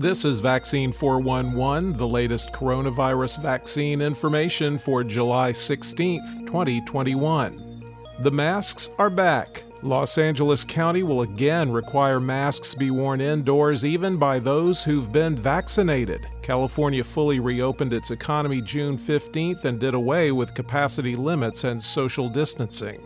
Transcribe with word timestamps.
This 0.00 0.24
is 0.24 0.40
Vaccine 0.40 0.92
411, 0.92 1.98
the 1.98 2.08
latest 2.08 2.54
coronavirus 2.54 3.42
vaccine 3.42 4.00
information 4.00 4.78
for 4.78 5.04
July 5.04 5.52
16th, 5.52 6.46
2021. 6.46 7.84
The 8.20 8.30
masks 8.30 8.88
are 8.96 9.10
back. 9.10 9.62
Los 9.82 10.16
Angeles 10.16 10.64
County 10.64 11.02
will 11.02 11.20
again 11.20 11.70
require 11.70 12.18
masks 12.18 12.74
be 12.74 12.90
worn 12.90 13.20
indoors 13.20 13.84
even 13.84 14.16
by 14.16 14.38
those 14.38 14.82
who've 14.82 15.12
been 15.12 15.36
vaccinated. 15.36 16.26
California 16.40 17.04
fully 17.04 17.38
reopened 17.38 17.92
its 17.92 18.10
economy 18.10 18.62
June 18.62 18.96
15th 18.96 19.66
and 19.66 19.78
did 19.78 19.92
away 19.92 20.32
with 20.32 20.54
capacity 20.54 21.14
limits 21.14 21.64
and 21.64 21.82
social 21.82 22.30
distancing. 22.30 23.02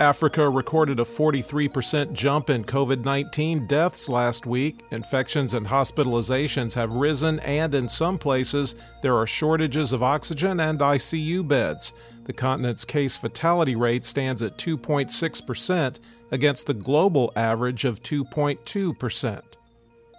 Africa 0.00 0.48
recorded 0.48 1.00
a 1.00 1.04
43% 1.04 2.12
jump 2.12 2.50
in 2.50 2.62
COVID 2.62 3.04
19 3.04 3.66
deaths 3.66 4.08
last 4.08 4.46
week. 4.46 4.84
Infections 4.92 5.54
and 5.54 5.66
hospitalizations 5.66 6.74
have 6.74 6.92
risen, 6.92 7.40
and 7.40 7.74
in 7.74 7.88
some 7.88 8.16
places, 8.16 8.76
there 9.02 9.16
are 9.16 9.26
shortages 9.26 9.92
of 9.92 10.04
oxygen 10.04 10.60
and 10.60 10.78
ICU 10.78 11.46
beds. 11.48 11.92
The 12.26 12.32
continent's 12.32 12.84
case 12.84 13.16
fatality 13.16 13.74
rate 13.74 14.06
stands 14.06 14.40
at 14.40 14.56
2.6% 14.56 15.98
against 16.30 16.66
the 16.66 16.74
global 16.74 17.32
average 17.34 17.84
of 17.84 18.00
2.2%. 18.00 19.42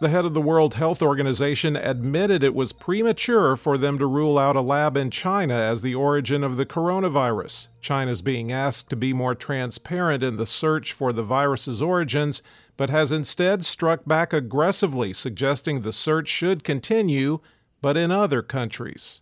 The 0.02 0.08
head 0.08 0.24
of 0.24 0.34
the 0.34 0.40
World 0.40 0.76
Health 0.76 1.02
Organization 1.02 1.76
admitted 1.76 2.42
it 2.42 2.56
was 2.56 2.72
premature 2.72 3.58
for 3.58 3.78
them 3.78 4.00
to 4.00 4.06
rule 4.06 4.38
out 4.38 4.56
a 4.56 4.62
lab 4.62 4.96
in 4.96 5.12
China 5.12 5.54
as 5.54 5.82
the 5.82 5.94
origin 5.94 6.42
of 6.42 6.56
the 6.56 6.66
coronavirus. 6.66 7.68
China 7.82 8.12
is 8.12 8.22
being 8.22 8.50
asked 8.50 8.90
to 8.92 8.96
be 8.96 9.12
more 9.12 9.36
transparent 9.36 10.24
in 10.24 10.38
the 10.38 10.46
search 10.46 10.94
for 10.94 11.12
the 11.12 11.22
virus's 11.22 11.82
origins, 11.82 12.42
but 12.78 12.90
has 12.90 13.12
instead 13.12 13.66
struck 13.66 14.06
back 14.06 14.32
aggressively, 14.32 15.12
suggesting 15.12 15.82
the 15.82 15.92
search 15.92 16.30
should 16.30 16.64
continue, 16.64 17.42
but 17.82 17.98
in 17.98 18.10
other 18.10 18.42
countries. 18.42 19.20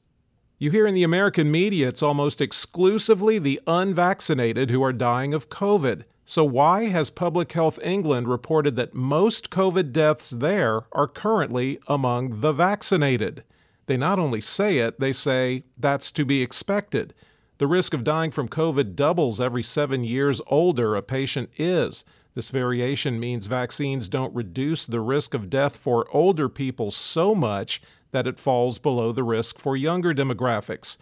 You 0.59 0.69
hear 0.69 0.86
in 0.86 0.94
the 0.94 1.03
American 1.03 1.50
media 1.50 1.88
it's 1.88 2.03
almost 2.03 2.39
exclusively 2.39 3.39
the 3.39 3.59
unvaccinated 3.66 4.69
who 4.69 4.84
are 4.84 4.94
dying 4.94 5.34
of 5.34 5.50
COVID. 5.50 6.03
So, 6.30 6.44
why 6.44 6.88
has 6.89 7.09
Public 7.09 7.53
Health 7.53 7.80
England 7.81 8.28
reported 8.28 8.75
that 8.75 8.94
most 8.94 9.50
COVID 9.50 9.94
deaths 9.94 10.30
there 10.30 10.81
are 10.92 11.08
currently 11.08 11.80
among 11.88 12.42
the 12.42 12.52
vaccinated? 12.52 13.45
They 13.86 13.95
not 13.95 14.19
only 14.19 14.42
say 14.42 14.80
it, 14.80 15.00
they 15.00 15.14
say 15.14 15.64
that's 15.78 16.11
to 16.11 16.25
be 16.25 16.42
expected. 16.42 17.14
The 17.59 17.67
risk 17.67 17.94
of 17.94 18.03
dying 18.03 18.31
from 18.31 18.50
COVID 18.50 18.94
doubles 18.94 19.39
every 19.39 19.64
seven 19.64 20.03
years 20.03 20.42
older 20.47 20.97
a 20.97 21.02
patient 21.02 21.50
is. 21.56 22.03
This 22.36 22.50
variation 22.50 23.22
means 23.22 23.47
vaccines 23.47 24.09
don't 24.09 24.36
reduce 24.36 24.86
the 24.86 25.00
risk 25.00 25.34
of 25.34 25.50
death 25.50 25.78
for 25.78 26.14
older 26.14 26.50
people 26.50 26.91
so 26.91 27.34
much 27.36 27.81
that 28.12 28.28
it 28.28 28.38
falls 28.38 28.80
below 28.80 29.14
the 29.14 29.23
risk 29.23 29.58
for 29.58 29.78
younger 29.78 30.14
demographics. 30.14 30.97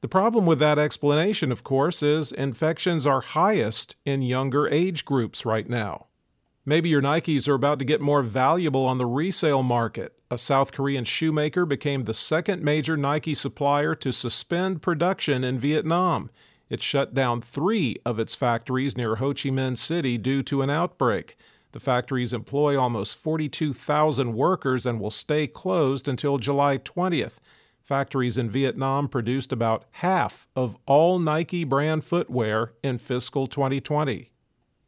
The 0.00 0.08
problem 0.08 0.46
with 0.46 0.58
that 0.60 0.78
explanation, 0.78 1.52
of 1.52 1.62
course, 1.62 2.02
is 2.02 2.32
infections 2.32 3.06
are 3.06 3.20
highest 3.20 3.96
in 4.04 4.22
younger 4.22 4.66
age 4.68 5.04
groups 5.04 5.44
right 5.44 5.68
now. 5.68 6.06
Maybe 6.64 6.88
your 6.88 7.02
Nikes 7.02 7.48
are 7.48 7.54
about 7.54 7.78
to 7.80 7.84
get 7.84 8.00
more 8.00 8.22
valuable 8.22 8.86
on 8.86 8.98
the 8.98 9.06
resale 9.06 9.62
market. 9.62 10.14
A 10.30 10.38
South 10.38 10.72
Korean 10.72 11.04
shoemaker 11.04 11.66
became 11.66 12.04
the 12.04 12.14
second 12.14 12.62
major 12.62 12.96
Nike 12.96 13.34
supplier 13.34 13.94
to 13.96 14.12
suspend 14.12 14.80
production 14.80 15.42
in 15.42 15.58
Vietnam. 15.58 16.30
It 16.68 16.82
shut 16.82 17.12
down 17.12 17.40
three 17.40 17.96
of 18.06 18.18
its 18.18 18.34
factories 18.34 18.96
near 18.96 19.16
Ho 19.16 19.34
Chi 19.34 19.48
Minh 19.48 19.76
City 19.76 20.16
due 20.16 20.42
to 20.44 20.62
an 20.62 20.70
outbreak. 20.70 21.36
The 21.72 21.80
factories 21.80 22.32
employ 22.32 22.78
almost 22.78 23.18
42,000 23.18 24.34
workers 24.34 24.86
and 24.86 25.00
will 25.00 25.10
stay 25.10 25.46
closed 25.46 26.08
until 26.08 26.38
July 26.38 26.78
20th. 26.78 27.38
Factories 27.90 28.38
in 28.38 28.48
Vietnam 28.48 29.06
produced 29.08 29.52
about 29.52 29.84
half 29.90 30.46
of 30.54 30.76
all 30.86 31.18
Nike 31.18 31.64
brand 31.64 32.04
footwear 32.04 32.72
in 32.84 32.98
fiscal 32.98 33.48
2020. 33.48 34.30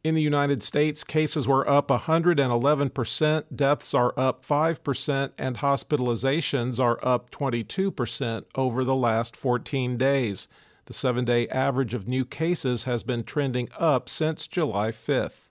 In 0.05 0.15
the 0.15 0.21
United 0.21 0.63
States, 0.63 1.03
cases 1.03 1.45
were 1.45 1.69
up 1.69 1.89
111%, 1.89 3.43
deaths 3.53 3.93
are 3.93 4.17
up 4.17 4.45
5%, 4.45 5.31
and 5.37 5.57
hospitalizations 5.57 6.79
are 6.79 6.97
up 7.05 7.29
22% 7.29 8.45
over 8.55 8.85
the 8.85 8.95
last 8.95 9.35
14 9.35 9.97
days. 9.97 10.47
The 10.85 10.93
seven 10.93 11.25
day 11.25 11.49
average 11.49 11.93
of 11.93 12.07
new 12.07 12.23
cases 12.23 12.85
has 12.85 13.03
been 13.03 13.25
trending 13.25 13.67
up 13.77 14.07
since 14.07 14.47
July 14.47 14.91
5th. 14.91 15.49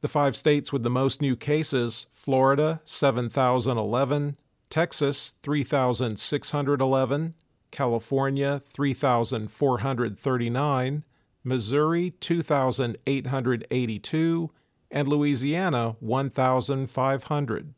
The 0.00 0.08
five 0.08 0.36
states 0.36 0.72
with 0.72 0.84
the 0.84 0.90
most 0.90 1.20
new 1.20 1.34
cases 1.34 2.06
Florida, 2.12 2.80
7,011, 2.84 4.36
Texas, 4.70 5.34
3,611, 5.42 7.34
California, 7.70 8.62
3,439, 8.64 11.04
Missouri, 11.42 12.10
2,882, 12.20 14.50
and 14.90 15.08
Louisiana, 15.08 15.96
1,500. 16.00 17.74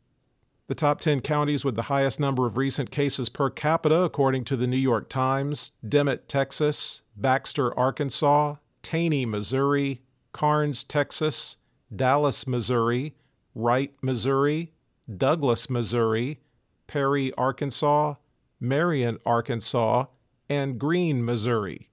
The 0.67 0.75
top 0.75 1.01
10 1.01 1.19
counties 1.21 1.65
with 1.65 1.75
the 1.75 1.81
highest 1.83 2.19
number 2.19 2.45
of 2.45 2.57
recent 2.57 2.91
cases 2.91 3.29
per 3.29 3.49
capita, 3.49 4.03
according 4.03 4.43
to 4.45 4.55
the 4.55 4.67
New 4.67 4.77
York 4.77 5.09
Times 5.09 5.71
Dimmitt, 5.87 6.29
Texas, 6.29 7.01
Baxter, 7.17 7.75
Arkansas, 7.77 8.55
Taney, 8.83 9.25
Missouri, 9.25 10.01
Karnes, 10.33 10.85
Texas, 10.87 11.57
Dallas, 11.93 12.47
Missouri, 12.47 13.15
Wright, 13.53 13.93
Missouri, 14.01 14.71
Douglas, 15.17 15.69
Missouri, 15.69 16.39
Perry, 16.87 17.33
Arkansas, 17.33 18.13
Marion, 18.59 19.19
Arkansas, 19.25 20.05
and 20.49 20.79
Greene, 20.79 21.25
Missouri. 21.25 21.89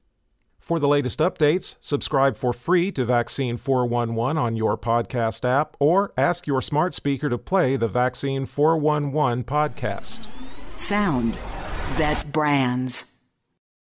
For 0.59 0.81
the 0.81 0.89
latest 0.89 1.21
updates, 1.21 1.77
subscribe 1.81 2.37
for 2.37 2.53
free 2.53 2.91
to 2.93 3.05
Vaccine 3.05 3.57
411 3.57 4.37
on 4.37 4.57
your 4.57 4.77
podcast 4.77 5.45
app 5.45 5.77
or 5.79 6.13
ask 6.17 6.49
your 6.49 6.61
smart 6.61 6.97
speaker 6.97 7.29
to 7.29 7.39
play 7.39 7.77
the 7.77 7.87
Vaccine 7.87 8.47
411 8.47 9.45
podcast. 9.45 10.27
Sound 10.77 11.35
that 11.99 12.33
brands. 12.33 13.18